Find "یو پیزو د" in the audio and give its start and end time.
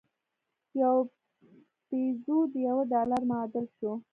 0.81-2.53